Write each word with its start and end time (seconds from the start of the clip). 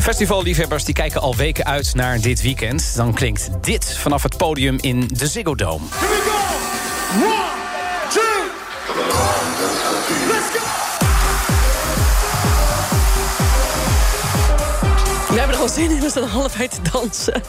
Festivalliefhebbers 0.00 0.84
die 0.84 0.94
kijken 0.94 1.20
al 1.20 1.36
weken 1.36 1.64
uit 1.64 1.94
naar 1.94 2.20
dit 2.20 2.42
weekend. 2.42 2.96
Dan 2.96 3.14
klinkt 3.14 3.50
dit 3.60 3.96
vanaf 3.96 4.22
het 4.22 4.36
podium 4.36 4.76
in 4.80 5.08
de 5.12 5.26
Ziggo 5.26 5.54
Dome. 5.54 5.84
We 15.28 15.38
hebben 15.38 15.56
er 15.56 15.62
al 15.62 15.68
zin 15.68 15.90
in, 15.90 16.00
we 16.00 16.10
staan 16.10 16.30
allebei 16.30 16.68
te 16.68 16.90
dansen. 16.92 17.42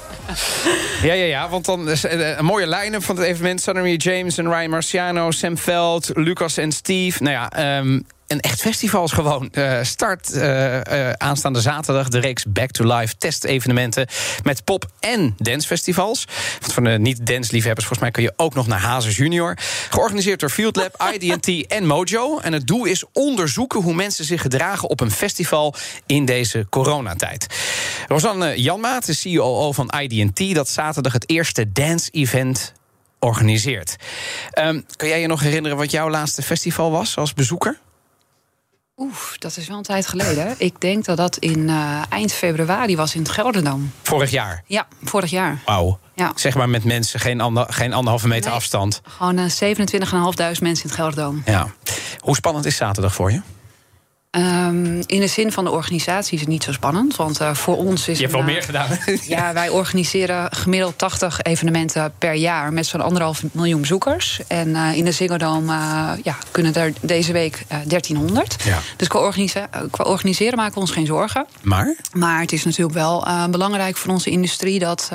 Ja, 1.02 1.14
ja, 1.14 1.26
ja, 1.26 1.50
want 1.50 1.66
dan 1.66 1.90
is 1.90 2.04
eh, 2.04 2.38
een 2.38 2.46
mooie 2.46 2.68
line-up 2.68 3.04
van 3.04 3.16
het 3.16 3.26
evenement. 3.26 3.62
Sunny 3.62 3.96
James 3.96 4.38
en 4.38 4.48
Ryan 4.48 4.70
Marciano, 4.70 5.32
Sam 5.32 5.58
Veld, 5.58 6.10
Lucas 6.14 6.58
en 6.58 6.72
Steve. 6.72 7.24
Nou 7.24 7.36
ja, 7.36 7.50
ehm, 7.50 8.00
een 8.32 8.40
echt 8.40 8.62
festival 8.62 9.04
is 9.04 9.12
gewoon. 9.12 9.50
Uh, 9.52 9.80
start 9.82 10.36
uh, 10.36 10.74
uh, 10.76 11.12
aanstaande 11.12 11.62
zaterdag 11.62 12.10
de 12.10 12.20
reeks 12.20 12.46
Back 12.48 12.72
to 12.72 12.98
Life 12.98 13.18
testevenementen... 13.18 14.08
met 14.44 14.64
pop- 14.64 14.92
en 15.00 15.36
dancefestivals. 15.38 16.26
Want 16.60 16.74
van 16.74 16.84
de 16.84 16.90
niet-dance-liefhebbers, 16.90 17.86
volgens 17.86 18.00
mij 18.00 18.12
kun 18.12 18.24
je 18.24 18.34
ook 18.36 18.54
nog 18.54 18.68
naar 18.68 18.80
Hazes 18.80 19.18
Junior. 19.18 19.58
Georganiseerd 19.90 20.40
door 20.40 20.50
Field 20.50 20.76
Lab, 20.76 21.04
IDT 21.14 21.68
en 21.68 21.86
Mojo. 21.86 22.40
En 22.40 22.54
het 22.54 22.68
doel 22.68 22.86
is 22.86 23.04
onderzoeken 23.14 23.82
hoe 23.82 23.94
mensen 23.94 24.26
zich 24.26 24.42
gedragen 24.42 24.90
op 24.90 25.00
een 25.00 25.12
festival... 25.12 25.76
in 26.06 26.26
deze 26.26 26.66
coronatijd. 26.70 27.48
Rosanne 28.08 28.62
Janmaat, 28.62 29.06
de 29.06 29.14
CEO 29.14 29.72
van 29.72 29.94
IDT... 30.00 30.56
dat 30.56 30.70
zaterdag 30.70 31.14
het 31.14 31.30
eerste 31.30 31.72
dance-event 31.72 32.74
organiseert. 33.20 33.96
Um, 34.60 34.86
kun 34.96 35.08
jij 35.08 35.22
je 35.22 35.28
nog 35.28 35.42
herinneren 35.42 35.78
wat 35.78 35.92
jouw 35.92 36.10
laatste 36.10 36.42
festival 36.42 36.92
was 36.92 37.18
als 37.18 37.34
bezoeker? 37.34 37.80
Oef, 39.02 39.36
dat 39.38 39.58
is 39.58 39.68
wel 39.68 39.78
een 39.78 39.84
tijd 39.84 40.08
geleden. 40.08 40.56
Ik 40.58 40.82
denk 40.82 41.06
dat 41.06 41.18
dat 41.18 41.38
in 41.38 41.60
uh, 41.60 42.02
eind 42.10 42.34
februari 42.34 42.96
was 42.96 43.16
in 43.16 43.22
het 43.22 43.32
Gelderdam. 43.32 43.92
Vorig 44.02 44.32
jaar? 44.32 44.64
Ja, 44.66 44.88
vorig 45.04 45.30
jaar. 45.30 45.60
Wauw. 45.66 46.00
Ja. 46.16 46.32
Zeg 46.36 46.56
maar 46.56 46.70
met 46.70 46.84
mensen, 46.84 47.20
geen, 47.20 47.42
ander, 47.42 47.66
geen 47.70 47.94
anderhalve 47.94 48.28
meter 48.28 48.46
nee, 48.46 48.54
afstand. 48.54 49.02
Gewoon 49.04 49.40
uh, 49.40 49.46
27.500 49.46 49.50
mensen 50.38 50.62
in 50.62 50.80
het 50.82 50.92
Gelderdam. 50.92 51.42
Ja. 51.46 51.68
Hoe 52.20 52.36
spannend 52.36 52.66
is 52.66 52.76
zaterdag 52.76 53.14
voor 53.14 53.32
je? 53.32 53.42
Um, 54.38 55.02
in 55.06 55.20
de 55.20 55.28
zin 55.28 55.52
van 55.52 55.64
de 55.64 55.72
organisatie 55.72 56.34
is 56.34 56.40
het 56.40 56.50
niet 56.50 56.64
zo 56.64 56.72
spannend. 56.72 57.16
Want 57.16 57.42
uh, 57.42 57.54
voor 57.54 57.78
ons 57.78 58.08
is. 58.08 58.18
Je 58.18 58.24
hebt 58.24 58.36
wel 58.36 58.46
meer 58.46 58.64
gedaan. 58.64 58.98
ja, 59.28 59.54
wij 59.54 59.70
organiseren 59.70 60.52
gemiddeld 60.52 60.98
80 60.98 61.42
evenementen 61.42 62.14
per 62.18 62.34
jaar 62.34 62.74
met 62.74 62.86
zo'n 62.86 63.02
anderhalf 63.02 63.44
miljoen 63.52 63.82
bezoekers. 63.82 64.40
En 64.48 64.68
uh, 64.70 64.98
in 64.98 65.06
de 65.06 65.12
Ziggo 65.12 65.38
Dome 65.38 65.74
uh, 65.74 66.12
ja, 66.24 66.38
kunnen 66.52 66.74
er 66.74 66.94
deze 67.02 67.32
week 67.32 67.64
1300. 67.68 68.56
Ja. 68.64 68.80
Dus 68.98 69.08
qua, 69.08 69.20
organise 69.20 69.68
qua, 69.92 70.04
organiseren 70.04 70.58
maken 70.58 70.74
we 70.74 70.80
ons 70.80 70.92
geen 70.92 71.06
zorgen. 71.06 71.46
Maar? 71.62 71.96
Maar 72.14 72.42
het 72.42 72.52
is 72.52 72.64
natuurlijk 72.64 72.98
wel 72.98 73.28
belangrijk 73.50 73.98
voor 73.98 74.12
onze 74.12 74.30
industrie 74.30 74.80
dat 74.80 75.12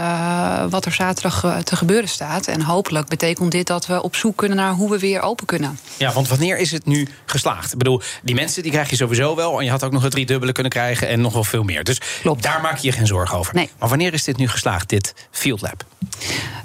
wat 0.70 0.84
er 0.84 0.92
zaterdag 0.92 1.62
te 1.64 1.76
gebeuren 1.76 2.08
staat. 2.08 2.46
En 2.46 2.62
hopelijk 2.62 3.08
betekent 3.08 3.52
dit 3.52 3.66
dat 3.66 3.86
we 3.86 4.02
op 4.02 4.16
zoek 4.16 4.36
kunnen 4.36 4.56
naar 4.56 4.72
hoe 4.72 4.90
we 4.90 4.98
weer 4.98 5.20
open 5.20 5.46
kunnen. 5.46 5.78
Ja, 5.96 6.12
want 6.12 6.28
wanneer 6.28 6.58
is 6.58 6.72
het 6.72 6.86
nu 6.86 7.08
geslaagd? 7.26 7.72
Ik 7.72 7.78
bedoel, 7.78 8.00
die 8.22 8.34
mensen 8.34 8.62
die 8.62 8.72
krijg 8.72 8.90
je 8.90 8.96
sowieso 9.06 9.36
wel. 9.36 9.58
En 9.58 9.64
je 9.64 9.70
had 9.70 9.84
ook 9.84 9.92
nog 9.92 10.02
het 10.02 10.10
driedubbele 10.10 10.52
kunnen 10.52 10.72
krijgen 10.72 11.08
en 11.08 11.20
nog 11.20 11.32
wel 11.32 11.44
veel 11.44 11.62
meer. 11.62 11.84
Dus 11.84 12.00
Klopt. 12.20 12.42
daar 12.42 12.60
maak 12.60 12.76
je 12.76 12.86
je 12.86 12.92
geen 12.92 13.06
zorgen 13.06 13.38
over. 13.38 13.54
Nee. 13.54 13.70
Maar 13.78 13.88
wanneer 13.88 14.12
is 14.12 14.24
dit 14.24 14.36
nu 14.36 14.48
geslaagd, 14.48 14.88
dit 14.88 15.14
Field 15.30 15.60
Lab? 15.60 15.84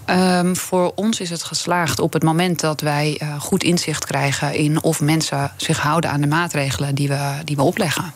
Um, 0.05 0.55
voor 0.55 0.91
ons 0.95 1.19
is 1.19 1.29
het 1.29 1.43
geslaagd 1.43 1.99
op 1.99 2.13
het 2.13 2.23
moment 2.23 2.59
dat 2.59 2.81
wij 2.81 3.19
uh, 3.23 3.39
goed 3.39 3.63
inzicht 3.63 4.05
krijgen 4.05 4.53
in 4.53 4.83
of 4.83 5.01
mensen 5.01 5.51
zich 5.57 5.79
houden 5.79 6.09
aan 6.09 6.21
de 6.21 6.27
maatregelen 6.27 6.95
die 6.95 7.07
we, 7.07 7.37
die 7.43 7.55
we 7.55 7.61
opleggen. 7.61 8.13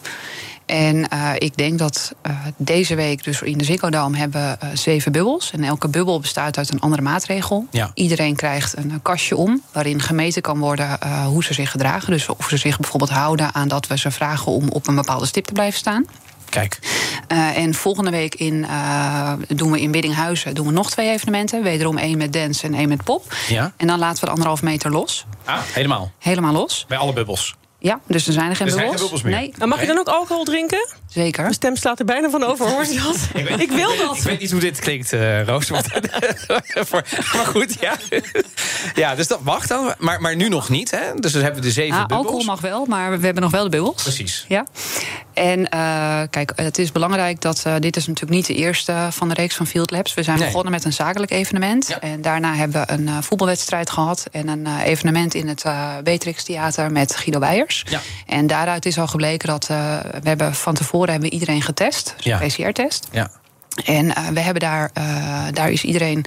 En 0.65 1.07
uh, 1.13 1.31
ik 1.37 1.57
denk 1.57 1.79
dat 1.79 2.13
uh, 2.27 2.37
deze 2.57 2.95
week, 2.95 3.23
dus 3.23 3.41
in 3.41 3.57
de 3.57 3.63
Ziggo 3.63 3.89
Dome, 3.89 4.17
hebben 4.17 4.41
we 4.59 4.65
uh, 4.65 4.71
zeven 4.73 5.11
bubbels. 5.11 5.51
En 5.51 5.63
elke 5.63 5.87
bubbel 5.87 6.19
bestaat 6.19 6.57
uit 6.57 6.71
een 6.71 6.79
andere 6.79 7.01
maatregel. 7.01 7.67
Ja. 7.71 7.91
Iedereen 7.93 8.35
krijgt 8.35 8.77
een 8.77 8.99
kastje 9.01 9.35
om, 9.35 9.61
waarin 9.71 10.01
gemeten 10.01 10.41
kan 10.41 10.59
worden 10.59 10.99
hoe 11.25 11.43
ze 11.43 11.53
zich 11.53 11.71
gedragen. 11.71 12.11
Dus 12.11 12.29
of 12.29 12.49
ze 12.49 12.57
zich 12.57 12.79
bijvoorbeeld 12.79 13.11
houden 13.11 13.53
aan 13.53 13.67
dat 13.67 13.87
we 13.87 13.97
ze 13.97 14.11
vragen 14.11 14.51
om 14.51 14.69
op 14.69 14.87
een 14.87 14.95
bepaalde 14.95 15.25
stip 15.25 15.45
te 15.45 15.53
blijven 15.53 15.79
staan. 15.79 16.05
Kijk. 16.49 16.79
Uh, 17.31 17.57
en 17.57 17.73
volgende 17.73 18.11
week 18.11 18.35
in, 18.35 18.53
uh, 18.53 19.33
doen 19.47 19.71
we 19.71 19.81
in 19.81 19.91
Biddinghuizen 19.91 20.55
doen 20.55 20.65
we 20.65 20.71
nog 20.71 20.91
twee 20.91 21.09
evenementen. 21.09 21.63
Wederom 21.63 21.97
één 21.97 22.17
met 22.17 22.33
dance 22.33 22.67
en 22.67 22.73
één 22.73 22.89
met 22.89 23.03
pop. 23.03 23.33
Ja. 23.47 23.73
En 23.77 23.87
dan 23.87 23.99
laten 23.99 24.19
we 24.19 24.25
de 24.25 24.31
anderhalf 24.31 24.61
meter 24.61 24.91
los. 24.91 25.25
Ah, 25.45 25.57
helemaal? 25.73 26.11
Helemaal 26.19 26.53
los. 26.53 26.85
Bij 26.87 26.97
alle 26.97 27.13
bubbels? 27.13 27.55
Ja, 27.85 27.99
dus 28.07 28.27
er 28.27 28.33
zijn 28.33 28.49
er 28.49 28.55
geen 28.55 28.67
er 28.67 28.73
bubbels. 28.73 28.99
Zijn 28.99 29.09
geen 29.09 29.09
bubbels 29.09 29.21
meer. 29.21 29.35
Nee. 29.35 29.53
En 29.59 29.69
mag 29.69 29.81
je 29.81 29.87
dan 29.87 29.99
ook 29.99 30.07
alcohol 30.07 30.43
drinken? 30.43 30.87
Zeker. 31.15 31.41
Mijn 31.41 31.53
stem 31.53 31.75
slaat 31.75 31.99
er 31.99 32.05
bijna 32.05 32.29
van 32.29 32.43
over, 32.43 32.69
hoor 32.69 32.85
je 32.93 33.01
dat? 33.01 33.29
ik, 33.33 33.47
weet, 33.47 33.61
ik 33.61 33.71
wil 33.71 33.97
dat. 33.97 34.17
Ik 34.17 34.23
weet 34.23 34.39
niet 34.39 34.51
hoe 34.51 34.59
dit 34.59 34.79
klinkt, 34.79 35.13
uh, 35.13 35.43
Roos. 35.43 35.69
maar 35.69 37.45
goed, 37.45 37.75
ja. 37.79 37.95
ja, 38.95 39.15
dus 39.15 39.27
dat 39.27 39.43
mag 39.43 39.67
dan. 39.67 39.93
Maar, 39.97 40.21
maar 40.21 40.35
nu 40.35 40.49
nog 40.49 40.69
niet, 40.69 40.91
hè? 40.91 41.13
Dus 41.15 41.31
dan 41.31 41.41
hebben 41.41 41.61
we 41.61 41.67
de 41.67 41.73
zeven 41.73 41.93
ah, 41.93 41.99
bubbels. 41.99 42.19
Alcohol 42.19 42.43
mag 42.43 42.61
wel, 42.61 42.85
maar 42.85 43.19
we 43.19 43.25
hebben 43.25 43.43
nog 43.43 43.51
wel 43.51 43.63
de 43.63 43.69
bubbels. 43.69 44.03
Precies. 44.03 44.45
Ja. 44.47 44.65
En 45.33 45.59
uh, 45.59 46.21
kijk, 46.29 46.51
het 46.55 46.77
is 46.77 46.91
belangrijk 46.91 47.41
dat 47.41 47.63
uh, 47.67 47.73
dit 47.79 47.95
is 47.95 48.07
natuurlijk 48.07 48.35
niet 48.35 48.45
de 48.45 48.55
eerste 48.55 49.07
van 49.09 49.27
de 49.27 49.33
reeks 49.33 49.55
van 49.55 49.67
Field 49.67 49.91
Labs. 49.91 50.13
We 50.13 50.23
zijn 50.23 50.37
nee. 50.37 50.47
begonnen 50.47 50.71
met 50.71 50.85
een 50.85 50.93
zakelijk 50.93 51.31
evenement. 51.31 51.87
Ja. 51.87 51.99
En 51.99 52.21
daarna 52.21 52.55
hebben 52.55 52.81
we 52.81 52.93
een 52.93 53.07
uh, 53.07 53.17
voetbalwedstrijd 53.21 53.89
gehad. 53.89 54.25
En 54.31 54.47
een 54.47 54.67
evenement 54.77 55.33
in 55.33 55.47
het 55.47 55.63
Beatrix 56.03 56.43
Theater 56.43 56.91
met 56.91 57.15
Guido 57.15 57.39
Weijers. 57.39 57.85
Ja. 57.89 57.99
En 58.25 58.47
daaruit 58.47 58.85
is 58.85 58.99
al 58.99 59.07
gebleken 59.07 59.47
dat 59.47 59.67
we 59.67 60.19
hebben 60.23 60.55
van 60.55 60.73
tevoren 60.73 61.04
hebben 61.13 61.29
we 61.29 61.35
iedereen 61.35 61.61
getest. 61.61 62.13
Dus 62.15 62.25
ja. 62.25 62.41
een 62.41 62.47
PCR-test. 62.47 63.07
Ja. 63.11 63.31
En 63.85 64.33
we 64.33 64.39
hebben 64.39 64.61
daar, 64.61 64.91
daar 65.51 65.71
is 65.71 65.83
iedereen 65.83 66.25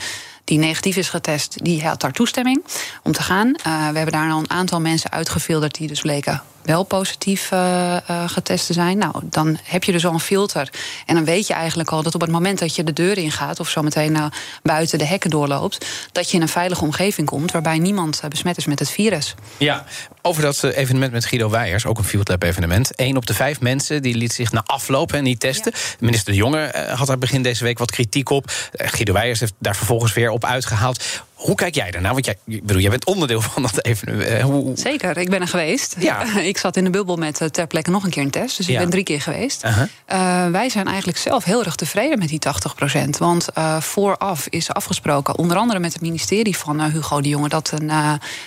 die 0.49 0.59
negatief 0.59 0.97
is 0.97 1.09
getest, 1.09 1.65
die 1.65 1.87
had 1.87 2.01
daar 2.01 2.13
toestemming 2.13 2.65
om 3.03 3.13
te 3.13 3.23
gaan. 3.23 3.47
Uh, 3.47 3.55
we 3.65 3.97
hebben 3.97 4.13
daar 4.13 4.31
al 4.31 4.39
een 4.39 4.51
aantal 4.51 4.81
mensen 4.81 5.11
uitgefilterd 5.11 5.75
die 5.75 5.89
dus 5.89 6.01
bleken 6.01 6.43
wel 6.69 6.85
positief 6.85 7.51
uh, 7.53 7.97
uh, 8.11 8.29
getest 8.29 8.67
te 8.67 8.73
zijn. 8.73 8.99
Nou, 8.99 9.15
dan 9.23 9.59
heb 9.63 9.85
je 9.85 9.93
dus 9.93 10.07
al 10.07 10.13
een 10.13 10.21
filter. 10.21 10.71
En 11.07 11.15
dan 11.15 11.25
weet 11.25 11.47
je 11.47 11.55
eigenlijk 11.55 11.91
al 11.91 12.03
dat 12.03 12.15
op 12.15 12.21
het 12.21 12.31
moment 12.31 12.59
dat 12.59 12.75
je 12.75 12.85
de 12.85 12.93
deur 12.93 13.19
ingaat... 13.19 13.61
of 13.61 13.69
zometeen 13.69 14.15
uh, 14.15 14.25
buiten 14.63 14.99
de 14.99 15.05
hekken 15.05 15.31
doorloopt... 15.31 15.87
dat 16.13 16.31
je 16.31 16.37
in 16.37 16.43
een 16.43 16.49
veilige 16.49 16.85
omgeving 16.85 17.27
komt... 17.27 17.53
waarbij 17.53 17.79
niemand 17.79 18.23
besmet 18.29 18.57
is 18.57 18.67
met 18.67 18.79
het 18.79 18.91
virus. 18.91 19.35
Ja, 19.57 19.85
over 20.23 20.43
dat 20.43 20.63
evenement 20.63 21.13
met 21.13 21.25
Guido 21.25 21.51
Weijers, 21.51 21.87
ook 21.87 21.99
een 21.99 22.05
Field 22.05 22.29
Lab 22.29 22.43
evenement. 22.43 22.91
Eén 22.95 23.17
op 23.17 23.27
de 23.27 23.35
vijf 23.35 23.61
mensen 23.61 24.03
die 24.03 24.15
liet 24.15 24.33
zich 24.33 24.53
na 24.53 24.63
afloop 24.67 25.13
en 25.13 25.23
niet 25.23 25.41
testen. 25.41 25.73
Ja. 25.75 25.81
Minister 26.01 26.33
De 26.33 26.39
Jonge 26.39 26.87
had 26.95 27.07
daar 27.07 27.19
begin 27.19 27.43
deze 27.43 27.65
week 27.65 27.79
wat 27.79 27.91
kritiek 27.91 28.31
op. 28.31 28.53
Guido 28.73 29.13
Weijers 29.13 29.41
heeft 29.41 29.55
daar 29.59 29.77
vervolgens 29.77 30.13
weer 30.13 30.31
op 30.31 30.45
uitgehaald. 30.45 31.05
Hoe 31.39 31.55
kijk 31.55 31.75
jij 31.75 31.91
daarna? 31.91 32.13
Want 32.13 32.25
jij, 32.25 32.37
bedoel, 32.45 32.81
jij 32.81 32.91
bent 32.91 33.05
onderdeel 33.05 33.41
van 33.41 33.63
dat 33.63 33.85
evenement. 33.85 34.43
Hoe... 34.43 34.73
Zeker, 34.75 35.17
ik 35.17 35.31
ben 35.31 35.41
er 35.41 35.49
geweest. 35.49 35.97
Ja. 35.99 36.25
ik 36.53 36.59
zat 36.59 36.77
in 36.77 36.85
de 36.85 36.91
bubbel 36.91 37.17
met 37.17 37.49
ter 37.51 37.67
plekke 37.67 37.91
nog 37.91 38.05
een 38.05 38.11
keer 38.11 38.23
een 38.23 38.31
test. 38.31 38.57
Dus 38.57 38.67
ik 38.67 38.73
ja. 38.73 38.81
ben 38.81 38.91
drie 38.91 39.03
keer 39.03 39.21
geweest. 39.21 39.65
Uh 39.65 39.77
-huh. 39.77 39.89
uh, 40.47 40.51
wij 40.51 40.69
zijn 40.69 40.87
eigenlijk 40.87 41.19
zelf 41.19 41.45
heel 41.45 41.65
erg 41.65 41.75
tevreden 41.75 42.19
met 42.19 42.29
die 42.29 42.39
80 42.39 42.75
procent. 42.75 43.19
Want 43.19 43.49
uh, 43.59 43.81
vooraf 43.81 44.47
is 44.49 44.73
afgesproken, 44.73 45.39
onder 45.39 45.57
andere 45.57 45.81
met 45.81 45.93
het 45.93 46.03
ministerie 46.03 46.57
van 46.57 46.83
Hugo 46.83 47.21
de 47.21 47.29
Jonge... 47.29 47.49
dat 47.49 47.73
een 47.75 47.91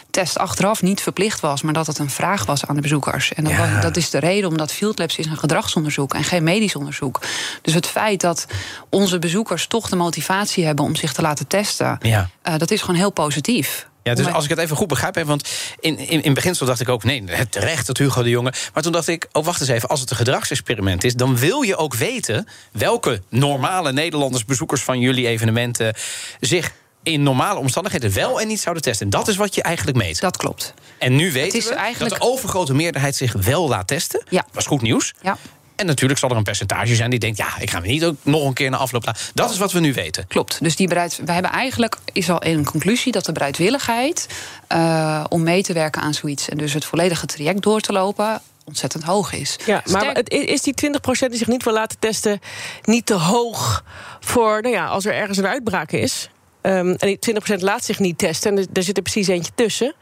test 0.10 0.38
achteraf 0.38 0.82
niet 0.82 1.02
verplicht 1.02 1.40
was, 1.40 1.62
maar 1.62 1.74
dat 1.74 1.88
het 1.88 1.98
een 1.98 2.10
vraag 2.10 2.46
was 2.46 2.66
aan 2.66 2.76
de 2.76 2.82
bezoekers. 2.82 3.34
En 3.34 3.44
dat, 3.44 3.54
ja. 3.54 3.74
was, 3.74 3.82
dat 3.82 3.98
is 3.98 4.10
de 4.10 4.20
reden 4.20 4.50
omdat 4.50 4.72
Field 4.72 5.00
Labs 5.00 5.18
is 5.18 5.26
een 5.26 5.38
gedragsonderzoek 5.38 6.14
en 6.14 6.24
geen 6.24 6.44
medisch 6.44 6.76
onderzoek. 6.76 7.22
Dus 7.62 7.74
het 7.74 7.88
feit 7.88 8.22
dat 8.22 8.46
onze 8.90 9.20
bezoekers 9.20 9.68
toch 9.68 9.90
de 9.90 9.96
motivatie 9.96 10.66
hebben 10.66 10.86
om 10.86 10.96
zich 10.96 11.14
te 11.14 11.22
laten 11.22 11.48
testen... 11.48 11.98
Ja. 12.02 12.30
dat 12.58 12.72
is 12.72 12.81
gewoon 12.82 13.00
heel 13.00 13.12
positief. 13.12 13.90
Ja, 14.04 14.14
dus 14.14 14.28
als 14.28 14.44
ik 14.44 14.50
het 14.50 14.60
even 14.60 14.76
goed 14.76 14.88
begrijp, 14.88 15.16
hè, 15.16 15.26
want 15.26 15.50
in, 15.80 15.98
in, 15.98 16.24
in 16.24 16.34
beginsel 16.34 16.66
dacht 16.66 16.80
ik 16.80 16.90
ook... 16.90 17.04
nee, 17.04 17.24
het 17.26 17.52
terecht 17.52 17.88
dat 17.88 17.98
Hugo 17.98 18.24
de 18.24 18.30
Jonge... 18.30 18.54
maar 18.74 18.84
toen 18.84 18.92
dacht 18.92 19.08
ik, 19.08 19.28
oh, 19.32 19.46
wacht 19.46 19.62
eens 19.62 19.70
even, 19.70 19.90
als 19.90 20.00
het 20.00 20.10
een 20.10 20.16
gedragsexperiment 20.16 21.04
is... 21.04 21.14
dan 21.14 21.38
wil 21.38 21.62
je 21.62 21.76
ook 21.76 21.96
weten 21.96 22.48
welke 22.72 23.22
normale 23.30 23.92
Nederlanders... 23.92 24.46
bezoekers 24.46 24.82
van 24.82 25.00
jullie 25.00 25.28
evenementen 25.28 25.96
zich 26.40 26.72
in 27.04 27.24
normale 27.24 27.60
omstandigheden 27.60 28.14
wel 28.14 28.42
en 28.42 28.48
niet 28.48 28.62
zouden 28.62 28.84
testen. 28.84 29.06
En 29.06 29.12
dat 29.12 29.28
is 29.28 29.36
wat 29.36 29.56
je 29.56 29.62
eigenlijk 29.62 29.98
meet. 29.98 30.20
Dat 30.20 30.38
klopt. 30.38 30.74
En 30.98 31.16
nu 31.16 31.32
weten 31.32 31.70
we 31.70 31.74
eigenlijk... 31.74 32.12
dat 32.12 32.22
de 32.22 32.28
overgrote 32.28 32.74
meerderheid 32.74 33.16
zich 33.16 33.34
wel 33.34 33.68
laat 33.68 33.88
testen. 33.88 34.24
Ja. 34.30 34.46
Dat 34.52 34.62
is 34.62 34.68
goed 34.68 34.82
nieuws. 34.82 35.14
Ja. 35.22 35.38
En 35.82 35.88
natuurlijk 35.88 36.20
zal 36.20 36.30
er 36.30 36.36
een 36.38 36.44
percentage 36.44 36.96
zijn 36.96 37.10
die 37.10 37.20
denkt... 37.20 37.38
ja, 37.38 37.60
ik 37.60 37.70
ga 37.70 37.80
me 37.80 37.88
niet 37.88 38.06
ook 38.06 38.16
nog 38.22 38.46
een 38.46 38.54
keer 38.54 38.70
naar 38.70 38.80
afloop 38.80 39.06
laten. 39.06 39.22
Dat 39.34 39.50
is 39.50 39.58
wat 39.58 39.72
we 39.72 39.80
nu 39.80 39.94
weten. 39.94 40.28
Klopt. 40.28 40.58
Dus 40.64 40.76
die 40.76 40.88
bereid, 40.88 41.20
we 41.26 41.32
hebben 41.32 41.52
eigenlijk 41.52 41.98
is 42.14 42.30
al 42.30 42.46
een 42.46 42.66
conclusie 42.66 43.12
dat 43.12 43.26
de 43.26 43.32
bereidwilligheid 43.32 44.28
uh, 44.72 45.24
om 45.30 45.44
mee 45.44 45.64
te 45.64 45.74
werken 45.74 46.02
aan 46.02 46.14
zoiets 46.14 46.50
en 46.50 46.58
dus 46.58 46.74
het 46.74 46.86
volledige 46.86 47.26
traject 47.26 47.62
door 47.62 47.80
te 47.80 47.92
lopen 47.92 48.42
ontzettend 48.66 49.04
hoog 49.04 49.34
is. 49.34 49.56
Ja, 49.66 49.84
maar 49.92 50.14
het, 50.14 50.30
is 50.30 50.62
die 50.62 50.74
20% 50.74 50.90
die 51.30 51.38
zich 51.38 51.48
niet 51.48 51.64
wil 51.64 51.74
laten 51.74 52.00
testen 52.00 52.40
niet 52.84 53.06
te 53.06 53.14
hoog 53.14 53.84
voor, 54.20 54.62
nou 54.62 54.74
ja, 54.74 54.86
als 54.86 55.06
er 55.06 55.14
ergens 55.14 55.38
een 55.38 55.48
uitbraak 55.48 55.92
is? 55.92 56.30
Um, 56.62 56.96
en 56.96 57.18
die 57.20 57.20
20% 57.58 57.60
laat 57.60 57.86
zich 57.86 58.00
niet 58.00 58.18
testen 58.18 58.58
en 58.58 58.68
er, 58.74 58.84
zit 58.84 58.98
er 58.98 59.04
precies 59.04 59.28
eentje 59.28 59.52
tussen. 59.56 59.94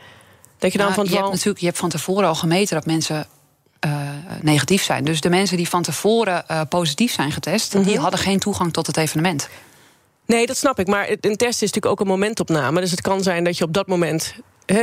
Dat 0.57 0.71
je 0.71 0.77
dan 0.77 0.87
nou, 0.87 0.99
van 0.99 1.09
je, 1.09 1.15
hebt 1.15 1.31
natuurlijk, 1.31 1.59
je 1.59 1.65
hebt 1.65 1.77
van 1.77 1.89
tevoren 1.89 2.27
al 2.27 2.35
gemeten 2.35 2.75
dat 2.75 2.85
mensen 2.85 3.27
uh, 3.85 3.91
negatief 4.41 4.83
zijn. 4.83 5.03
Dus 5.03 5.21
de 5.21 5.29
mensen 5.29 5.57
die 5.57 5.69
van 5.69 5.81
tevoren 5.81 6.43
uh, 6.51 6.61
positief 6.69 7.13
zijn 7.13 7.31
getest, 7.31 7.73
mm 7.73 7.81
-hmm. 7.81 7.89
die 7.89 7.99
hadden 7.99 8.19
geen 8.19 8.39
toegang 8.39 8.73
tot 8.73 8.87
het 8.87 8.97
evenement. 8.97 9.49
Nee, 10.25 10.45
dat 10.45 10.57
snap 10.57 10.79
ik. 10.79 10.87
Maar 10.87 11.09
een 11.09 11.35
test 11.35 11.61
is 11.61 11.71
natuurlijk 11.71 11.85
ook 11.85 11.99
een 11.99 12.07
momentopname. 12.07 12.81
Dus 12.81 12.91
het 12.91 13.01
kan 13.01 13.23
zijn 13.23 13.43
dat 13.43 13.57
je 13.57 13.63
op 13.63 13.73
dat 13.73 13.87
moment 13.87 14.33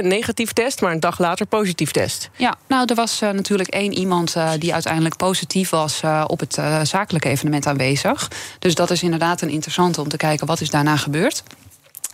negatief 0.00 0.52
test, 0.52 0.81
maar 0.81 0.93
een 0.93 1.00
dag 1.00 1.19
later 1.19 1.46
positief 1.46 1.90
test. 1.90 2.31
Ja, 2.37 2.56
nou, 2.66 2.84
er 2.87 2.94
was 2.94 3.22
uh, 3.22 3.31
natuurlijk 3.31 3.69
één 3.69 3.93
iemand 3.93 4.37
uh, 4.37 4.50
die 4.58 4.72
uiteindelijk 4.72 5.16
positief 5.16 5.70
was 5.70 6.02
uh, 6.04 6.25
op 6.26 6.40
het 6.40 6.58
zakelijke 6.82 7.28
evenement 7.28 7.66
aanwezig. 7.66 8.31
Dus 8.58 8.75
dat 8.75 8.90
is 8.90 9.02
inderdaad 9.02 9.40
een 9.40 9.50
interessante 9.50 10.00
om 10.00 10.08
te 10.08 10.16
kijken 10.16 10.46
wat 10.46 10.60
is 10.60 10.70
daarna 10.70 10.96
gebeurd. 10.96 11.42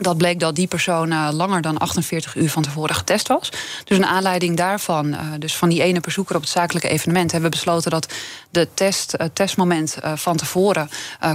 Dat 0.03 0.17
bleek 0.17 0.41
dat 0.41 0.55
die 0.55 0.67
persoon 0.67 1.13
uh, 1.13 1.29
langer 1.33 1.63
dan 1.63 1.79
48 1.79 2.35
uur 2.37 2.51
van 2.51 2.63
tevoren 2.63 2.95
getest 2.95 3.29
was. 3.29 3.53
Dus 3.85 3.99
een 3.99 4.07
aanleiding 4.07 4.57
daarvan, 4.57 5.07
uh, 5.07 5.21
dus 5.39 5.57
van 5.57 5.69
die 5.69 5.83
ene 5.83 6.01
bezoeker 6.01 6.37
op 6.37 6.41
het 6.41 6.51
zakelijke 6.51 6.89
evenement, 6.89 7.33
hebben 7.33 7.51
we 7.51 7.57
besloten 7.57 7.91
dat 7.91 8.13
de 8.51 8.69
test, 8.75 9.15
uh, 9.19 9.27
testmoment 9.33 9.97
van 10.15 10.37
tevoren 10.37 10.89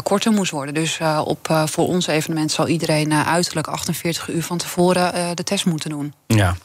korter 0.04 0.32
moest 0.32 0.52
worden. 0.52 0.74
Dus 0.74 1.00
op, 1.24 1.66
voor 1.66 1.88
ons 1.88 2.08
evenement 2.08 2.52
zal 2.52 2.68
iedereen 2.68 3.14
uiterlijk 3.14 3.68
48 3.68 4.30
uur 4.30 4.44
van 4.44 4.58
tevoren 4.58 5.36
de 5.36 5.44
test 5.44 5.66
moeten 5.66 5.90
doen. 5.90 6.14
Ja, 6.28 6.56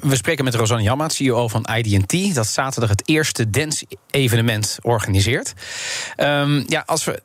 we 0.00 0.16
spreken 0.16 0.44
met 0.44 0.54
Rosanne 0.54 0.82
Jammaat, 0.82 1.12
CEO 1.12 1.48
van 1.48 1.66
IDT, 1.74 2.34
dat 2.34 2.46
zaterdag 2.46 2.90
het 2.90 3.02
eerste 3.08 3.50
dance-evenement 3.50 4.78
organiseert. 4.82 5.52
Um, 6.16 6.64
ja, 6.66 6.82
als 6.86 7.04
we 7.04 7.22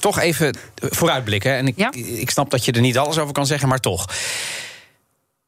toch 0.00 0.18
even 0.18 0.56
vooruitblikken. 0.74 1.56
En 1.56 1.66
ik, 1.66 1.76
ja? 1.76 1.92
ik 1.92 2.30
snap 2.30 2.50
dat 2.50 2.64
je 2.64 2.72
er 2.72 2.80
niet 2.80 2.98
alles 2.98 3.18
over 3.18 3.32
kan 3.32 3.46
zeggen, 3.46 3.68
maar 3.68 3.80
toch. 3.80 4.06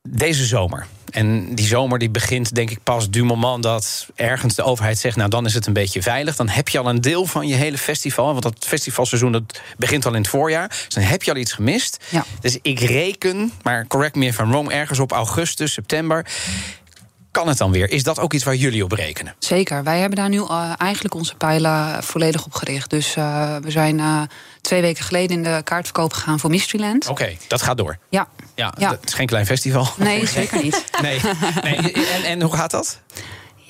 Deze 0.09 0.45
zomer. 0.45 0.87
En 1.11 1.55
die 1.55 1.67
zomer 1.67 1.99
die 1.99 2.11
begint 2.11 2.55
denk 2.55 2.71
ik 2.71 2.83
pas 2.83 3.11
du 3.11 3.25
moment 3.25 3.63
dat 3.63 4.07
ergens 4.15 4.55
de 4.55 4.63
overheid 4.63 4.99
zegt... 4.99 5.17
nou, 5.17 5.31
dan 5.31 5.47
is 5.47 5.55
het 5.55 5.67
een 5.67 5.73
beetje 5.73 6.03
veilig. 6.03 6.37
Dan 6.37 6.49
heb 6.49 6.69
je 6.69 6.79
al 6.79 6.89
een 6.89 7.01
deel 7.01 7.27
van 7.27 7.49
je 7.49 7.55
hele 7.55 7.79
festival. 7.79 8.27
Want 8.27 8.43
dat 8.43 8.57
festivalseizoen 8.59 9.33
dat 9.33 9.61
begint 9.77 10.07
al 10.07 10.15
in 10.15 10.21
het 10.21 10.31
voorjaar. 10.31 10.69
Dus 10.69 10.95
dan 10.95 11.03
heb 11.03 11.23
je 11.23 11.31
al 11.31 11.37
iets 11.37 11.53
gemist. 11.53 12.05
Ja. 12.09 12.25
Dus 12.41 12.59
ik 12.63 12.81
reken, 12.81 13.53
maar 13.63 13.87
correct 13.87 14.15
me 14.15 14.27
if 14.27 14.39
I'm 14.39 14.51
wrong... 14.51 14.71
ergens 14.71 14.99
op 14.99 15.13
augustus, 15.13 15.73
september 15.73 16.27
kan 17.31 17.49
het 17.49 17.59
dan 17.59 17.71
weer? 17.71 17.91
Is 17.91 18.03
dat 18.03 18.19
ook 18.19 18.33
iets 18.33 18.45
waar 18.45 18.55
jullie 18.55 18.85
op 18.85 18.93
rekenen? 18.93 19.35
Zeker. 19.39 19.85
Wij 19.85 19.99
hebben 19.99 20.19
daar 20.19 20.29
nu 20.29 20.39
uh, 20.39 20.73
eigenlijk 20.79 21.15
onze 21.15 21.35
pijlen 21.35 22.03
volledig 22.03 22.45
op 22.45 22.55
gericht. 22.55 22.91
Dus 22.91 23.17
uh, 23.17 23.57
we 23.57 23.71
zijn 23.71 23.99
uh, 23.99 24.23
twee 24.61 24.81
weken 24.81 25.05
geleden 25.05 25.37
in 25.37 25.43
de 25.43 25.61
kaartverkoop 25.65 26.13
gegaan 26.13 26.41
voor 26.41 26.51
Mysteryland. 26.51 27.09
Oké, 27.09 27.23
okay, 27.23 27.39
dat 27.49 27.63
gaat 27.63 27.77
door. 27.77 27.99
Ja. 28.09 28.29
ja. 28.55 28.75
Ja, 28.79 28.91
Het 28.91 29.09
is 29.09 29.15
geen 29.15 29.27
klein 29.27 29.47
festival. 29.47 29.87
Nee, 29.97 30.27
zeker 30.27 30.63
niet. 30.63 30.85
nee. 31.03 31.21
nee. 31.63 31.93
En, 31.93 32.23
en 32.25 32.43
hoe 32.43 32.55
gaat 32.55 32.71
dat? 32.71 33.01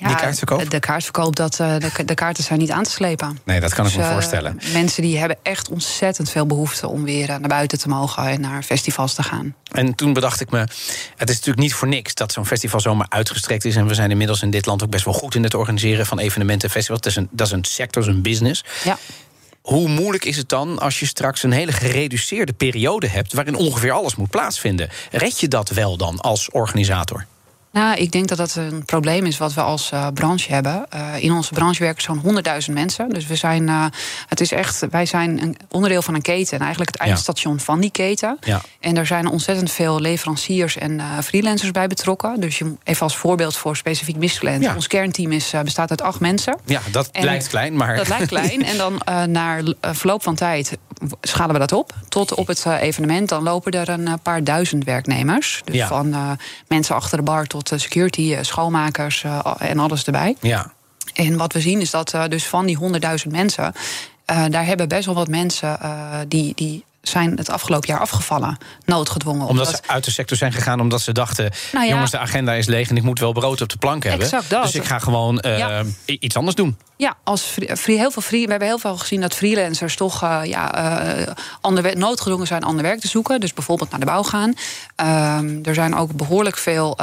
Ja, 0.00 0.06
die 0.06 0.16
kaartverkoop? 0.16 0.70
De 0.70 0.80
kaartverkoop, 0.80 1.36
dat, 1.36 1.54
de, 1.54 1.90
de 2.04 2.14
kaarten 2.14 2.44
zijn 2.44 2.58
niet 2.58 2.70
aan 2.70 2.82
te 2.82 2.90
slepen. 2.90 3.38
Nee, 3.44 3.60
dat 3.60 3.74
kan 3.74 3.86
ik 3.86 3.92
dus, 3.92 4.00
me 4.00 4.12
voorstellen. 4.12 4.58
Mensen 4.72 5.02
die 5.02 5.18
hebben 5.18 5.36
echt 5.42 5.68
ontzettend 5.68 6.30
veel 6.30 6.46
behoefte 6.46 6.88
om 6.88 7.04
weer 7.04 7.26
naar 7.26 7.40
buiten 7.40 7.78
te 7.78 7.88
mogen 7.88 8.26
en 8.26 8.40
naar 8.40 8.62
festivals 8.62 9.14
te 9.14 9.22
gaan. 9.22 9.54
En 9.72 9.94
toen 9.94 10.12
bedacht 10.12 10.40
ik 10.40 10.50
me, 10.50 10.58
het 11.16 11.28
is 11.28 11.34
natuurlijk 11.34 11.58
niet 11.58 11.74
voor 11.74 11.88
niks 11.88 12.14
dat 12.14 12.32
zo'n 12.32 12.46
festival 12.46 12.80
zomaar 12.80 13.06
uitgestrekt 13.08 13.64
is. 13.64 13.76
En 13.76 13.86
we 13.86 13.94
zijn 13.94 14.10
inmiddels 14.10 14.42
in 14.42 14.50
dit 14.50 14.66
land 14.66 14.82
ook 14.82 14.90
best 14.90 15.04
wel 15.04 15.14
goed 15.14 15.34
in 15.34 15.42
het 15.42 15.54
organiseren 15.54 16.06
van 16.06 16.18
evenementen 16.18 16.68
en 16.68 16.74
festivals. 16.74 17.00
Dat 17.00 17.10
is 17.10 17.18
een, 17.18 17.28
dat 17.30 17.46
is 17.46 17.52
een 17.52 17.64
sector, 17.64 18.02
dat 18.02 18.10
is 18.10 18.16
een 18.16 18.22
business. 18.22 18.64
Ja. 18.84 18.98
Hoe 19.60 19.88
moeilijk 19.88 20.24
is 20.24 20.36
het 20.36 20.48
dan 20.48 20.78
als 20.78 21.00
je 21.00 21.06
straks 21.06 21.42
een 21.42 21.52
hele 21.52 21.72
gereduceerde 21.72 22.52
periode 22.52 23.08
hebt 23.08 23.32
waarin 23.32 23.54
ongeveer 23.54 23.92
alles 23.92 24.16
moet 24.16 24.30
plaatsvinden? 24.30 24.88
Red 25.10 25.40
je 25.40 25.48
dat 25.48 25.68
wel 25.68 25.96
dan 25.96 26.20
als 26.20 26.50
organisator? 26.50 27.26
Nou, 27.72 27.96
ik 27.96 28.12
denk 28.12 28.28
dat 28.28 28.38
dat 28.38 28.54
een 28.54 28.84
probleem 28.84 29.26
is 29.26 29.38
wat 29.38 29.54
we 29.54 29.60
als 29.60 29.90
uh, 29.94 30.06
branche 30.14 30.52
hebben. 30.52 30.86
Uh, 30.94 31.22
in 31.22 31.32
onze 31.32 31.54
branche 31.54 31.82
werken 31.82 32.02
zo'n 32.02 32.42
100.000 32.68 32.72
mensen. 32.72 33.08
Dus 33.08 33.26
we 33.26 33.36
zijn, 33.36 33.68
uh, 33.68 33.84
het 34.26 34.40
is 34.40 34.52
echt, 34.52 34.86
wij 34.90 35.06
zijn 35.06 35.42
een 35.42 35.56
onderdeel 35.68 36.02
van 36.02 36.14
een 36.14 36.22
keten. 36.22 36.54
En 36.54 36.60
eigenlijk 36.60 36.92
het 36.92 37.00
eindstation 37.00 37.54
ja. 37.54 37.60
van 37.60 37.80
die 37.80 37.90
keten. 37.90 38.36
Ja. 38.40 38.60
En 38.80 38.96
er 38.96 39.06
zijn 39.06 39.26
ontzettend 39.26 39.70
veel 39.70 40.00
leveranciers 40.00 40.76
en 40.76 41.00
freelancers 41.22 41.70
bij 41.70 41.86
betrokken. 41.86 42.40
Dus 42.40 42.58
je, 42.58 42.74
even 42.84 43.02
als 43.02 43.16
voorbeeld 43.16 43.56
voor 43.56 43.76
specifiek 43.76 44.16
Mysteryland. 44.16 44.62
Ja. 44.62 44.74
Ons 44.74 44.86
kernteam 44.86 45.32
is, 45.32 45.52
bestaat 45.64 45.90
uit 45.90 46.02
acht 46.02 46.20
mensen. 46.20 46.58
Ja, 46.64 46.80
dat 46.90 47.08
en 47.12 47.24
lijkt 47.24 47.48
klein, 47.48 47.76
maar... 47.76 47.96
Dat 47.96 48.08
lijkt 48.08 48.26
klein. 48.26 48.64
En 48.70 48.76
dan 48.76 49.02
naar 49.30 49.62
verloop 49.80 50.22
van 50.22 50.34
tijd 50.34 50.78
schalen 51.20 51.52
we 51.52 51.58
dat 51.58 51.72
op. 51.72 51.94
Tot 52.08 52.34
op 52.34 52.46
het 52.46 52.64
evenement. 52.66 53.28
Dan 53.28 53.42
lopen 53.42 53.72
er 53.72 53.88
een 53.88 54.20
paar 54.22 54.44
duizend 54.44 54.84
werknemers. 54.84 55.62
Dus 55.64 55.74
Ja. 55.74 55.86
van 55.86 56.38
mensen 56.68 56.94
achter 56.94 57.18
de 57.18 57.24
bar 57.24 57.46
tot 57.46 57.64
tot 57.64 57.80
security, 57.80 58.36
schoonmakers 58.40 59.24
en 59.58 59.78
alles 59.78 60.04
erbij. 60.04 60.36
Ja. 60.40 60.72
En 61.14 61.36
wat 61.36 61.52
we 61.52 61.60
zien 61.60 61.80
is 61.80 61.90
dat 61.90 62.14
dus 62.28 62.46
van 62.46 62.66
die 62.66 62.76
100.000 62.76 63.30
mensen, 63.30 63.72
uh, 64.30 64.44
daar 64.50 64.66
hebben 64.66 64.88
best 64.88 65.06
wel 65.06 65.14
wat 65.14 65.28
mensen 65.28 65.78
uh, 65.82 66.18
die, 66.28 66.52
die 66.54 66.84
zijn 67.02 67.36
het 67.36 67.50
afgelopen 67.50 67.88
jaar 67.88 68.00
afgevallen, 68.00 68.58
noodgedwongen. 68.84 69.46
Omdat, 69.46 69.66
omdat, 69.66 69.82
ze 69.84 69.92
uit 69.92 70.04
de 70.04 70.10
sector 70.10 70.36
zijn 70.36 70.52
gegaan, 70.52 70.80
omdat 70.80 71.00
ze 71.00 71.12
dachten... 71.12 71.52
Nou 71.72 71.84
ja, 71.84 71.92
jongens, 71.92 72.10
de 72.10 72.18
agenda 72.18 72.52
is 72.52 72.66
leeg 72.66 72.90
en 72.90 72.96
ik 72.96 73.02
moet 73.02 73.18
wel 73.18 73.32
brood 73.32 73.60
op 73.60 73.68
de 73.68 73.76
plank 73.76 74.02
hebben. 74.02 74.30
Dat. 74.48 74.62
Dus 74.62 74.74
ik 74.74 74.84
ga 74.84 74.98
gewoon 74.98 75.42
uh, 75.46 75.58
ja. 75.58 75.82
iets 76.04 76.36
anders 76.36 76.56
doen. 76.56 76.76
Ja, 76.96 77.16
als 77.24 77.42
free, 77.74 77.98
heel 77.98 78.10
veel 78.10 78.22
free, 78.22 78.44
we 78.44 78.50
hebben 78.50 78.68
heel 78.68 78.78
veel 78.78 78.96
gezien 78.96 79.20
dat 79.20 79.34
freelancers 79.34 79.96
toch 79.96 80.24
uh, 80.24 80.40
ja, 80.44 80.96
uh, 81.18 81.32
ander, 81.60 81.96
noodgedwongen 81.96 82.46
zijn 82.46 82.62
ander 82.62 82.82
werk 82.82 83.00
te 83.00 83.08
zoeken. 83.08 83.40
Dus 83.40 83.54
bijvoorbeeld 83.54 83.90
naar 83.90 84.00
de 84.00 84.06
bouw 84.06 84.22
gaan. 84.22 84.54
Uh, 85.02 85.66
er 85.66 85.74
zijn 85.74 85.94
ook 85.94 86.12
behoorlijk 86.12 86.56
veel 86.56 86.98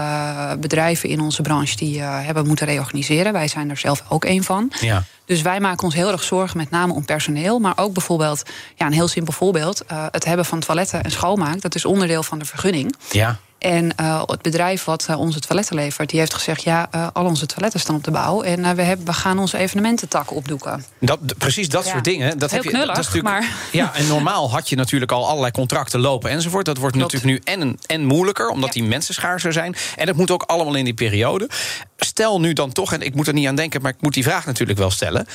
bedrijven 0.60 1.10
in 1.10 1.22
onze 1.22 1.42
branche 1.42 1.76
die 1.76 2.02
hebben 2.02 2.48
moeten 2.48 2.66
reorganiseren. 2.66 3.34
Wij 3.34 3.48
zijn 3.48 3.70
er 3.70 3.78
zelf 3.78 4.04
ook 4.10 4.26
een 4.26 4.44
van. 4.44 4.72
Ja. 4.80 5.04
Dus 5.28 5.42
wij 5.42 5.60
maken 5.60 5.84
ons 5.84 5.96
heel 5.96 6.12
erg 6.12 6.24
zorgen, 6.24 6.58
met 6.58 6.70
name 6.70 6.94
om 6.94 7.06
personeel. 7.06 7.60
Maar 7.60 7.74
ook 7.76 7.94
bijvoorbeeld, 7.94 8.44
ja, 8.76 8.86
een 8.86 8.94
heel 8.94 9.08
simpel 9.08 9.34
voorbeeld: 9.34 9.84
uh, 9.92 10.06
het 10.12 10.26
hebben 10.26 10.46
van 10.46 10.60
toiletten 10.60 11.04
en 11.04 11.12
schoonmaak. 11.12 11.62
Dat 11.62 11.76
is 11.76 11.86
onderdeel 11.86 12.24
van 12.24 12.40
de 12.40 12.46
vergunning. 12.46 12.96
Ja. 13.12 13.40
En 13.58 13.94
uh, 14.02 14.24
het 14.26 14.42
bedrijf 14.42 14.84
wat 14.84 15.08
uh, 15.10 15.20
onze 15.20 15.40
toiletten 15.40 15.76
levert, 15.76 16.10
die 16.10 16.20
heeft 16.20 16.34
gezegd: 16.34 16.64
ja, 16.64 16.88
uh, 16.96 17.08
al 17.14 17.26
onze 17.26 17.46
toiletten 17.46 17.80
staan 17.80 17.96
op 17.96 18.04
de 18.04 18.12
bouw. 18.12 18.42
En 18.42 18.76
we, 18.76 18.82
hebben, 18.82 19.06
we 19.06 19.14
gaan 19.14 19.40
onze 19.40 19.58
evenemententak 19.58 20.32
opdoeken. 20.32 20.86
Dat, 21.00 21.20
precies 21.38 21.70
dat 21.70 21.86
ja. 21.86 21.92
soort 21.92 22.04
dingen. 22.04 22.38
Dat 22.38 22.52
Heel 22.52 22.60
heb 22.60 22.72
je, 22.72 22.78
knullig, 22.78 22.96
dat 22.96 22.98
is 22.98 23.14
natuurlijk, 23.14 23.34
maar... 23.34 23.56
Ja, 23.72 23.94
en 23.94 24.08
normaal 24.08 24.52
had 24.52 24.70
je 24.70 24.76
natuurlijk 24.76 25.12
al 25.12 25.28
allerlei 25.28 25.52
contracten 25.52 26.00
lopen 26.00 26.30
enzovoort. 26.30 26.66
Dat 26.66 26.78
wordt 26.78 26.96
Klopt. 26.96 27.14
natuurlijk 27.14 27.46
nu 27.46 27.54
en, 27.54 27.78
en 27.86 28.06
moeilijker, 28.06 28.50
omdat 28.50 28.74
Ja. 28.74 28.82
die 28.82 28.90
mensen 28.90 29.14
schaarser 29.14 29.54
zijn. 29.54 29.76
En 29.96 30.06
dat 30.06 30.16
moet 30.16 30.32
ook 30.32 30.44
allemaal 30.44 30.76
in 30.76 30.86
die 30.86 30.94
periode. 30.94 31.50
Stel 31.98 32.40
nu 32.40 32.54
dan 32.54 32.72
toch, 32.72 32.94
en 32.94 33.02
ik 33.02 33.16
moet 33.16 33.28
er 33.28 33.34
niet 33.34 33.48
aan 33.48 33.56
denken, 33.56 33.82
maar 33.82 33.92
ik 33.92 34.02
moet 34.02 34.14
die 34.14 34.24
vraag 34.24 34.46
natuurlijk 34.46 34.80
wel 34.80 34.92
stellen. 34.92 35.28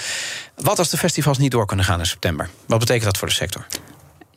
Wat 0.56 0.78
als 0.78 0.88
de 0.88 0.96
festivals 0.96 1.38
niet 1.38 1.50
door 1.50 1.66
kunnen 1.66 1.84
gaan 1.84 1.98
in 1.98 2.06
september? 2.06 2.50
Wat 2.66 2.78
betekent 2.78 3.04
dat 3.04 3.18
voor 3.18 3.28
de 3.28 3.34
sector? 3.34 3.66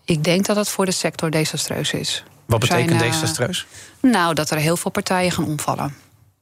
Ik 0.06 0.24
denk 0.24 0.46
dat 0.46 0.56
dat 0.56 0.70
voor 0.70 0.86
de 0.86 0.92
sector 0.92 1.30
desastreus 1.30 1.92
is. 1.92 2.24
Wat 2.46 2.64
zijn, 2.66 2.86
betekent 2.86 3.06
eh, 3.06 3.12
desastreus? 3.12 3.66
Nou, 4.02 4.34
dat 4.34 4.50
er 4.50 4.58
heel 4.58 4.78
veel 4.78 4.92
partijen 4.92 5.32
gaan 5.32 5.46
omvallen. 5.46 5.96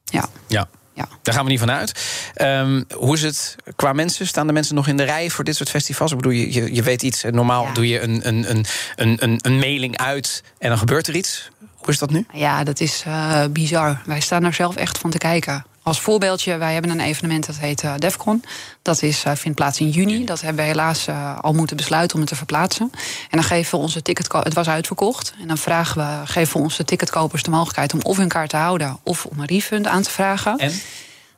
Ja, 0.04 0.26
Ja. 0.46 0.68
ja. 0.92 1.08
Daar 1.22 1.34
gaan 1.34 1.44
we 1.44 1.50
niet 1.50 1.58
van 1.58 1.70
uit. 1.70 1.92
Ehm, 2.34 2.82
hoe 2.94 3.14
is 3.14 3.22
het 3.22 3.56
qua 3.76 3.92
mensen? 3.92 4.26
Staan 4.26 4.46
de 4.46 4.52
mensen 4.52 4.74
nog 4.74 4.88
in 4.88 4.96
de 4.96 5.02
rij 5.02 5.30
voor 5.30 5.44
dit 5.44 5.56
soort 5.56 5.70
festivals? 5.70 6.10
Ik 6.10 6.16
bedoel, 6.16 6.32
je, 6.32 6.74
je, 6.74 6.82
weet 6.82 7.02
iets. 7.02 7.22
Normaal 7.30 7.64
Ja. 7.64 7.72
doe 7.72 7.88
je 7.88 8.00
een, 8.00 8.28
een, 8.28 8.50
een, 8.50 8.64
een, 8.96 9.16
een, 9.22 9.38
een 9.42 9.58
mailing 9.58 9.96
uit 9.96 10.42
en 10.58 10.68
dan 10.68 10.78
gebeurt 10.78 11.06
er 11.06 11.14
iets. 11.16 11.50
Hoe 11.76 11.88
is 11.92 11.98
dat 11.98 12.10
nu? 12.10 12.26
Ja, 12.32 12.64
dat 12.64 12.80
is 12.80 13.02
eh, 13.06 13.44
bizar. 13.50 14.00
Wij 14.06 14.20
staan 14.20 14.44
er 14.44 14.54
zelf 14.54 14.76
echt 14.76 14.98
van 14.98 15.10
te 15.10 15.18
kijken. 15.18 15.64
Als 15.84 16.00
voorbeeldje, 16.00 16.56
wij 16.56 16.72
hebben 16.72 16.90
een 16.90 17.00
evenement 17.00 17.46
dat 17.46 17.56
heet 17.58 17.82
eh, 17.82 17.94
DEFCON. 17.98 18.44
Dat 18.82 19.02
is, 19.02 19.24
eh, 19.24 19.32
vindt 19.34 19.56
plaats 19.56 19.80
in 19.80 19.88
juni. 19.90 20.24
Dat 20.24 20.40
hebben 20.40 20.62
we 20.62 20.70
helaas 20.70 21.06
eh, 21.06 21.38
al 21.40 21.52
moeten 21.52 21.76
besluiten 21.76 22.14
om 22.14 22.20
het 22.20 22.30
te 22.30 22.36
verplaatsen. 22.36 22.90
En 23.30 23.38
dan 23.38 23.42
geven 23.42 23.78
we 23.78 23.84
onze 23.84 24.02
ticketko- 24.02 24.42
Het 24.42 24.54
was 24.54 24.68
uitverkocht. 24.68 25.34
En 25.40 25.48
dan 25.48 25.58
vragen 25.58 25.96
we, 25.96 26.26
geven 26.26 26.56
we 26.56 26.62
onze 26.62 26.84
ticketkopers 26.84 27.42
de 27.42 27.50
mogelijkheid 27.50 27.94
om 27.94 28.00
of 28.02 28.16
hun 28.16 28.28
kaart 28.28 28.50
te 28.50 28.56
houden 28.56 28.98
of 29.02 29.26
om 29.26 29.38
een 29.38 29.46
refund 29.46 29.86
aan 29.86 30.02
te 30.02 30.10
vragen. 30.10 30.58
En? 30.58 30.72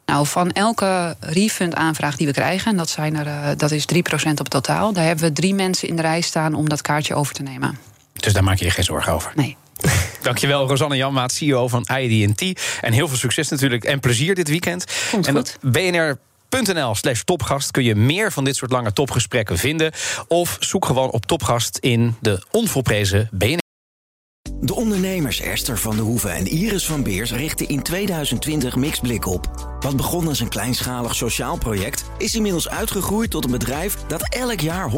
Nou, 0.06 0.26
van 0.26 0.52
elke 0.52 1.16
refund-aanvraag 1.20 2.16
die 2.16 2.26
we 2.26 2.32
krijgen, 2.32 2.70
en 2.70 2.76
dat, 2.76 2.88
zijn 2.88 3.16
er, 3.16 3.56
dat 3.56 3.70
is 3.70 3.84
3% 3.94 4.40
op 4.40 4.48
totaal, 4.48 4.92
daar 4.92 5.04
hebben 5.04 5.24
we 5.24 5.32
drie 5.32 5.54
mensen 5.54 5.88
in 5.88 5.96
de 5.96 6.02
rij 6.02 6.20
staan 6.20 6.54
om 6.54 6.68
dat 6.68 6.82
kaartje 6.82 7.14
over 7.14 7.34
te 7.34 7.42
nemen. 7.42 7.78
Dus 8.12 8.32
daar 8.32 8.44
maak 8.44 8.58
je 8.58 8.64
je 8.64 8.70
geen 8.70 8.84
zorgen 8.84 9.12
over. 9.12 9.32
Nee. 9.34 9.56
Dankjewel, 10.22 10.68
Rosanne 10.68 10.96
Janmaat, 10.96 11.32
CEO 11.32 11.68
van 11.68 11.86
ID&T. 11.98 12.60
En 12.80 12.92
heel 12.92 13.08
veel 13.08 13.16
succes 13.16 13.48
natuurlijk 13.48 13.84
en 13.84 14.00
plezier 14.00 14.34
dit 14.34 14.48
weekend. 14.48 14.84
Komt 15.10 15.26
en 15.26 15.34
goed. 15.34 15.58
dat 15.62 15.72
bnr.nl 15.72 16.94
slash 16.94 17.20
topgast 17.22 17.70
kun 17.70 17.84
je 17.84 17.94
meer 17.94 18.32
van 18.32 18.44
dit 18.44 18.56
soort 18.56 18.70
lange 18.70 18.92
topgesprekken 18.92 19.58
vinden. 19.58 19.92
Of 20.28 20.56
zoek 20.60 20.84
gewoon 20.84 21.10
op 21.10 21.26
topgast 21.26 21.78
in 21.78 22.16
de 22.20 22.42
onvolprezen 22.50 23.28
BNR. 23.32 23.64
De 24.60 24.74
ondernemers 24.74 25.40
Esther 25.40 25.78
van 25.78 25.96
de 25.96 26.02
Hoeven 26.02 26.34
en 26.34 26.46
Iris 26.46 26.86
van 26.86 27.02
Beers 27.02 27.32
richten 27.32 27.68
in 27.68 27.82
2020 27.82 28.76
Mixblik 28.76 29.26
op. 29.26 29.74
Wat 29.80 29.96
begon 29.96 30.28
als 30.28 30.40
een 30.40 30.48
kleinschalig 30.48 31.14
sociaal 31.14 31.58
project... 31.58 32.04
is 32.18 32.34
inmiddels 32.34 32.68
uitgegroeid 32.68 33.30
tot 33.30 33.44
een 33.44 33.50
bedrijf 33.50 33.96
dat 34.08 34.34
elk 34.34 34.60
jaar 34.60 34.90
100.000 34.90 34.96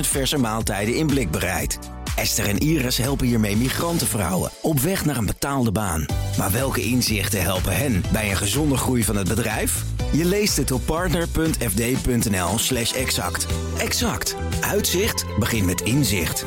verse 0.00 0.36
maaltijden 0.36 0.94
in 0.94 1.06
blik 1.06 1.30
bereidt. 1.30 1.78
Esther 2.16 2.48
en 2.48 2.58
Iris 2.58 2.96
helpen 2.96 3.26
hiermee 3.26 3.56
migrantenvrouwen 3.56 4.50
op 4.62 4.80
weg 4.80 5.04
naar 5.04 5.16
een 5.16 5.26
betaalde 5.26 5.72
baan. 5.72 6.06
Maar 6.38 6.50
welke 6.50 6.82
inzichten 6.82 7.42
helpen 7.42 7.76
hen 7.76 8.04
bij 8.12 8.30
een 8.30 8.36
gezonde 8.36 8.76
groei 8.76 9.04
van 9.04 9.16
het 9.16 9.28
bedrijf? 9.28 9.84
Je 10.12 10.24
leest 10.24 10.56
het 10.56 10.70
op 10.70 10.86
partner.fd.nl 10.86 12.58
slash 12.58 12.92
exact. 12.92 13.46
Exact. 13.78 14.36
Uitzicht 14.60 15.24
begint 15.38 15.66
met 15.66 15.80
inzicht. 15.80 16.44